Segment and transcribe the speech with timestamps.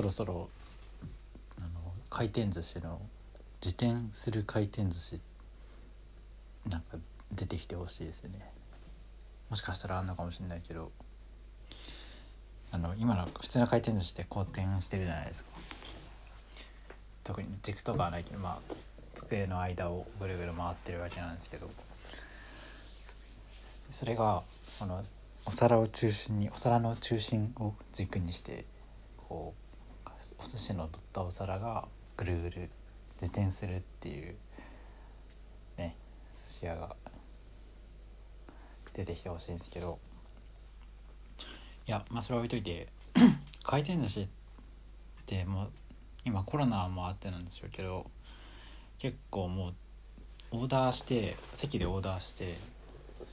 [0.00, 0.48] そろそろ
[1.58, 1.68] あの
[2.08, 3.02] 回転寿司の
[3.62, 5.20] 自転する回転寿司
[6.66, 6.96] なんか
[7.32, 8.50] 出てきてほしいですね。
[9.50, 10.90] もしかしたらあんのかもしれないけど
[12.70, 15.50] あの今の普通の回転寿司って好転してるじゃないですか。
[17.22, 18.74] 特に軸とかはないけどまあ
[19.16, 21.68] 机の間をぐるぐる回ってるわけなんですけど。
[23.92, 24.42] それが
[24.78, 25.02] この
[25.44, 28.64] お皿を中心にお皿の中心を軸にして
[29.28, 29.69] こう
[30.38, 32.70] お寿司の乗ったお皿がぐるぐる
[33.14, 34.36] 自転するっていう
[35.78, 35.96] ね
[36.34, 36.96] 寿司屋が
[38.92, 39.98] 出てきてほしいんですけど。
[41.90, 42.86] いやまあそれは置いといて
[43.64, 44.28] 回転寿司っ
[45.26, 45.70] てもう
[46.24, 48.08] 今コロナもあってなんでしょうけど
[49.00, 49.74] 結構もう
[50.52, 52.58] オーダーして席でオーダーして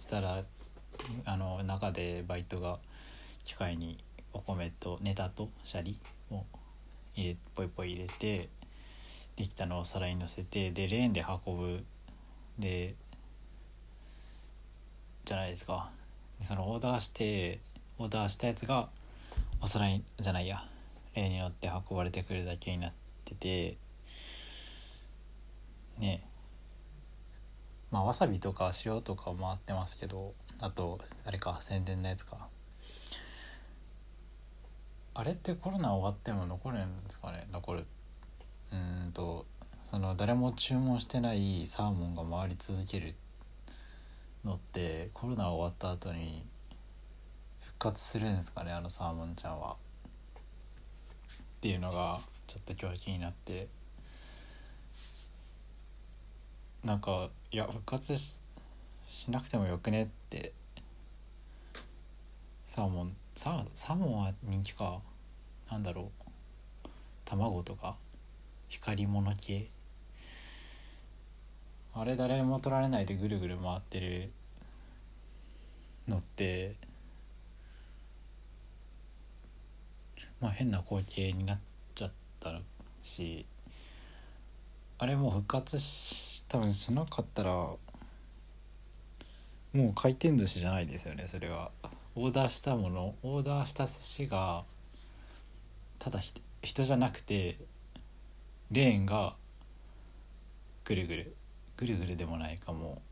[0.00, 0.44] したら
[1.24, 2.78] あの中でバイトが
[3.44, 3.98] 機械に
[4.32, 5.98] お米とネタとシャリ
[6.30, 6.44] を
[7.14, 8.48] 入れポイポイ入れて
[9.36, 11.84] できたのをお皿にのせてでレーンで運ぶ
[12.58, 12.94] で
[15.24, 15.90] じゃないですか。
[16.40, 17.60] そのオーダーして
[17.98, 18.88] オーダーしたやつが
[19.60, 20.64] お皿にじゃないや
[21.14, 22.92] 例によって運ばれてくるだけになっ
[23.24, 23.76] てて
[25.98, 26.26] ね。
[27.90, 32.48] まあわさびとか塩とか回ってますけどあとあれか宣伝のやつか。
[35.14, 37.46] あれってコロナ終わっても残るんですかね？
[37.52, 37.86] 残る。
[38.72, 39.46] うんと
[39.90, 43.14] その誰も注文してないサーモンが回り続ける
[44.44, 46.44] のってコロナ終わった後に
[47.60, 48.72] 復活するんですかね？
[48.72, 49.72] あのサーモンちゃんは。
[49.72, 49.76] っ
[51.60, 53.68] ていうのがちょっと今日気になって。
[56.82, 58.34] なんかいや復活し
[59.28, 60.52] なくてもよくねって
[62.66, 65.00] サーモンササーモンは人気か。
[65.70, 66.10] なんだろ
[66.84, 66.88] う。
[67.24, 67.96] 卵とか。
[68.68, 69.68] 光り物系。
[71.94, 74.30] あれ誰も取られないでぐるぐる回ってる。
[76.08, 76.76] のって。
[80.40, 81.58] まあ変な光景になっ
[81.94, 82.52] ちゃった
[83.02, 83.46] し。
[84.98, 87.78] あれもう復活し多分しなかったらも
[89.74, 91.72] う回転寿司じゃないですよねそれは。
[92.16, 94.64] オーダーしたものオーダーした寿司が
[95.98, 96.20] ただ
[96.62, 97.58] 人じゃなくて
[98.70, 99.36] レーンが
[100.84, 101.36] ぐるぐる。
[101.76, 103.02] ぐるぐるでもないかも。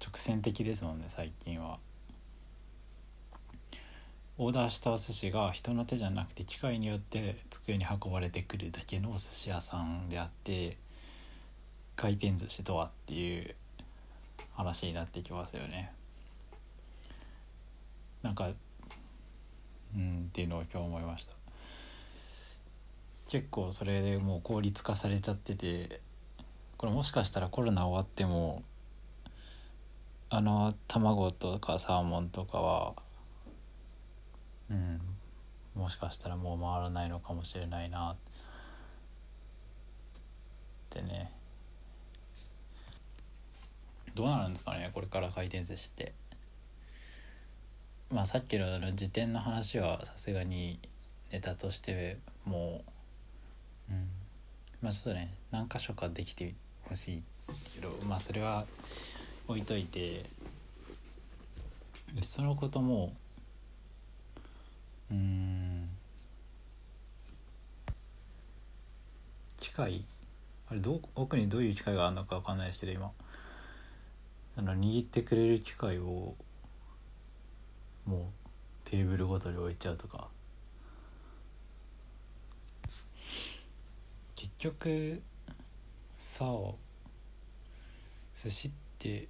[0.00, 1.78] 直線的ですもんね最近は。
[4.38, 10.78] オーダーしたお寿司が人の手じゃなくて機械によって机に運ばれてくるだけのお寿司屋さんであって
[11.96, 13.54] 回転寿司とはっていう
[14.54, 15.92] 話になってきますよね。
[18.22, 18.50] なんか
[19.94, 21.34] うんっていうのを今日思いました。
[23.28, 26.00] 結構それでもう効率化されちゃってて
[26.76, 28.62] これもしかしたらコロナ終わっても
[30.28, 32.94] あの卵とかサーモンとかは
[34.70, 35.00] うん
[35.74, 38.16] もしかしたらもう回らないのかもしれないなっ
[40.90, 41.32] てね。
[44.14, 46.12] どうなるんですかねこれから回転寿司って。
[48.12, 50.78] まあさっきの時点の話はさすがに
[51.32, 52.82] ネタとしても
[53.88, 54.08] ううん
[54.82, 57.22] まあちょっとね何箇所かできてほしい
[57.74, 58.66] けどまあそれは
[59.48, 60.26] 置いといて
[62.20, 63.14] そのことも
[65.10, 65.88] うん
[69.56, 70.04] 機械
[70.68, 73.10] あれど奥にどういう機械があるのか分かんないですけど今
[74.58, 76.34] あの握ってくれる機械を
[78.06, 78.22] もう
[78.84, 80.28] テーブルごとに置いちゃうとか。
[84.34, 85.22] 結局
[86.18, 86.72] さあ
[88.36, 89.28] 寿司って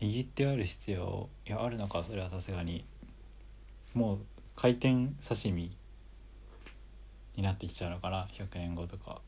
[0.00, 2.84] 握ってある必要いやあるのかそれはさすがに。
[3.94, 4.18] もう
[4.54, 5.74] 回転刺身
[7.36, 9.20] になってきちゃうのかな100年後とか。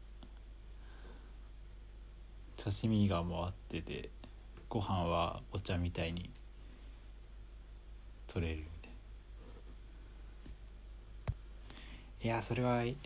[2.63, 4.11] 刺身が回ってて
[4.69, 6.29] ご飯はお茶みたいに
[8.27, 8.91] 取れるみた
[12.23, 12.97] いやそれはちょっ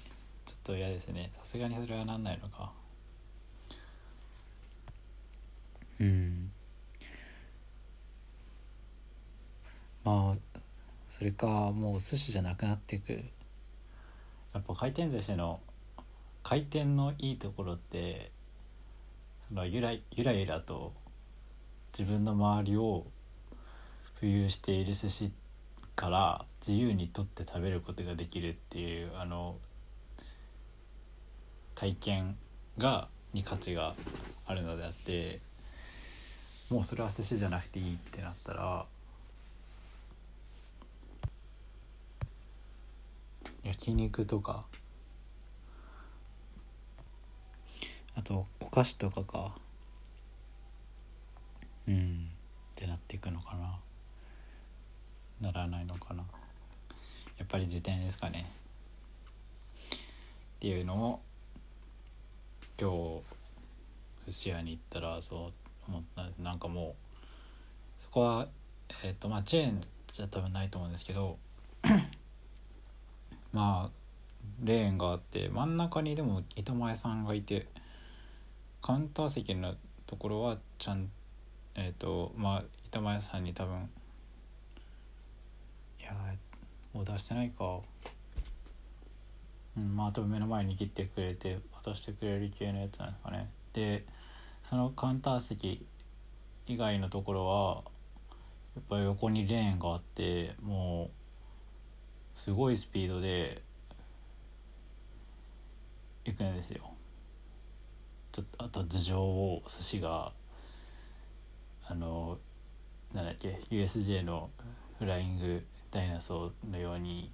[0.65, 1.31] と嫌ですね。
[1.39, 2.73] さすがにそれはなんないのか。
[6.01, 6.51] うん。
[10.03, 10.39] まあ
[11.09, 13.13] それかもう寿司じゃなくなっていく。
[14.53, 15.61] やっぱ回転寿司の
[16.43, 18.33] 回転のいいところって
[19.49, 20.93] そのゆらゆらゆらと
[21.97, 23.07] 自分の周りを
[24.21, 25.31] 浮遊している寿司
[25.97, 29.57] から自由に取って食べることができるっていうあの
[31.75, 32.37] 体験
[32.79, 33.95] がに価値が
[34.47, 35.41] あるのであって
[36.71, 38.87] もうそれは寿司じゃなくていいってなったら
[43.63, 44.65] 焼肉とか
[48.17, 49.53] あとお菓子とかか
[51.89, 53.79] うんってなっていくのかな。
[55.45, 56.25] ならないのかな。
[57.39, 58.51] やっぱり辞典ですかね。
[59.93, 59.99] っ
[60.61, 61.21] ていうのを
[62.81, 63.23] 今日
[64.27, 65.53] 寿司屋に行ったらそう
[65.89, 66.39] 思ったんです。
[66.39, 66.97] なんかも
[68.01, 68.49] うそこは
[69.03, 69.81] えっ、ー、とまあチェーン
[70.11, 71.39] じゃ多分ないと思うんですけど
[73.53, 73.91] まあ
[74.63, 77.69] レーンがあって真ん中にでも板前さんがいて
[78.81, 79.75] カウンター席の
[80.07, 81.11] ところはちゃん
[81.75, 83.91] えっ、ー、とまあ板前さんに多分
[86.05, 86.15] や
[86.95, 87.81] オーダーしてないか。
[89.77, 93.51] うんまあ多分目の前に切ってくれて渡してくれる系のやつなんですかね。
[93.73, 94.07] で
[94.63, 95.85] そのカウンター席
[96.67, 97.83] 以外のところは
[98.77, 101.11] やっぱり横にレーンがあっても
[102.37, 103.63] うすごいスピードで
[106.25, 106.91] 行くんですよ。
[108.33, 110.33] ちょっとあと頭上を寿司が
[111.87, 112.39] あの
[113.13, 114.51] なんだっけ USJ の
[114.99, 117.31] フライングダイナソーのように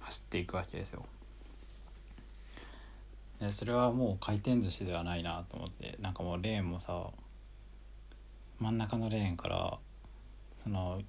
[0.00, 1.04] 走っていくわけですよ。
[3.40, 7.10] でそれはもう回転寿司ではないなと思ってなんかもうレーンもさ
[8.58, 9.78] 真ん中のレーンから
[10.56, 11.02] その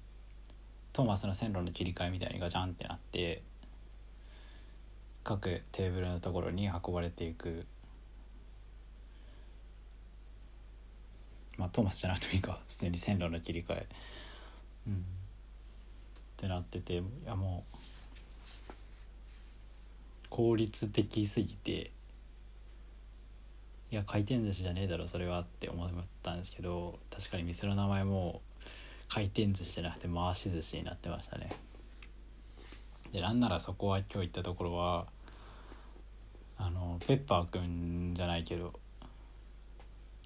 [0.92, 3.42] トーマスの線路の切り替えみたいにガチャンってなって
[5.24, 7.64] 各テーブルのところに運ばれていく。
[11.56, 12.60] まあトーマスじゃなくてもいいか。
[12.68, 13.86] 普通に線路の切り替え。
[14.86, 14.94] うん。
[14.94, 14.98] っ
[16.36, 17.76] てなってていやもう
[20.28, 21.90] 効率的すぎて
[23.90, 25.88] いや回転寿司じゃねえだろそれはって思っ
[26.22, 28.42] たんですけど確かに店の名前も
[29.08, 31.50] 回転寿司じゃなくて回し寿司になってましたね。
[33.12, 35.06] でなんならそこは今日行ったところは
[36.58, 38.72] あのペッパーくんじゃないけど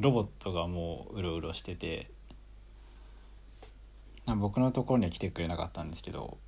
[0.01, 2.11] ロボットがもううろうろしてて
[4.37, 6.38] 僕のところには来てくれなかったんですけど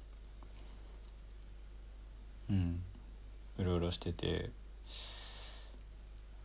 [2.50, 2.82] うん
[3.58, 4.50] うろうろしてて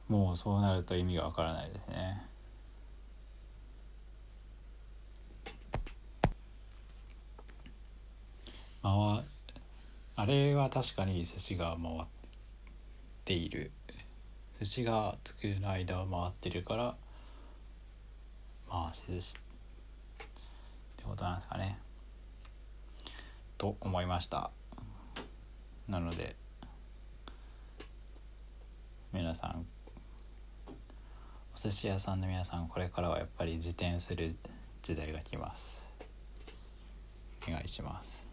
[0.08, 2.26] もうそうなると意味がわからないですね。
[8.82, 9.24] ま
[10.16, 12.06] ああれは確かに寿司が回っ
[13.26, 13.72] ている。
[14.60, 16.96] 寿司が机の間を回ってるから
[18.70, 19.47] 回し寿司って
[21.08, 21.80] ことなんですかね。
[23.58, 24.52] と思いました。
[25.88, 26.36] なので
[29.14, 29.66] 皆さん
[31.56, 34.36] お寿司屋さんの皆さんこれからはやっぱり自転する
[34.84, 35.84] 時代が来ます。
[37.48, 38.27] お願いします。